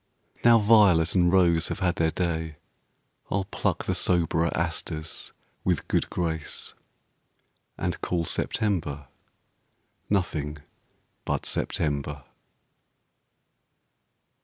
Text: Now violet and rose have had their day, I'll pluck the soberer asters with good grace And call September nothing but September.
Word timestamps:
Now 0.43 0.57
violet 0.57 1.13
and 1.13 1.31
rose 1.31 1.67
have 1.67 1.77
had 1.77 1.97
their 1.97 2.09
day, 2.09 2.55
I'll 3.29 3.43
pluck 3.45 3.85
the 3.85 3.93
soberer 3.93 4.49
asters 4.57 5.31
with 5.63 5.87
good 5.87 6.09
grace 6.09 6.73
And 7.77 8.01
call 8.01 8.25
September 8.25 9.09
nothing 10.09 10.57
but 11.23 11.45
September. 11.45 12.23